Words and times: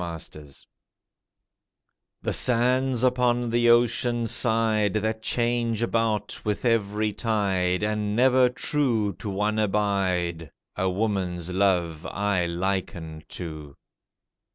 HER 0.03 0.17
LOVE 0.33 0.65
The 2.23 2.33
sands 2.33 3.03
upon 3.03 3.51
the 3.51 3.69
ocean 3.69 4.25
side 4.25 4.93
That 4.95 5.21
change 5.21 5.83
about 5.83 6.41
with 6.43 6.65
every 6.65 7.13
tide, 7.13 7.83
And 7.83 8.15
never 8.15 8.49
true 8.49 9.13
to 9.19 9.29
one 9.29 9.59
abide, 9.59 10.49
A 10.75 10.89
woman's 10.89 11.53
love 11.53 12.07
I 12.07 12.47
liken 12.47 13.25
to. 13.27 13.75